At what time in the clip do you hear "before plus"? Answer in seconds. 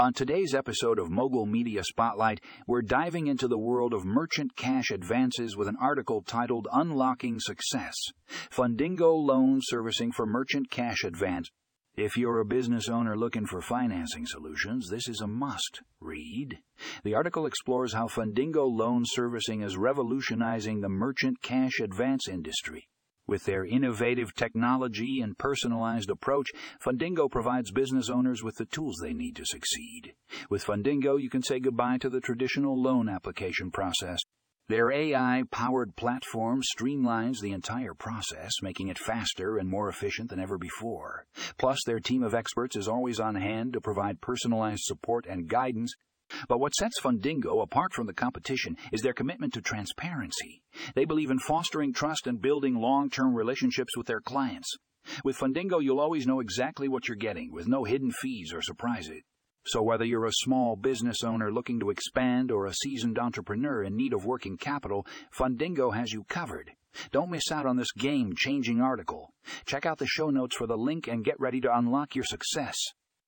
40.56-41.80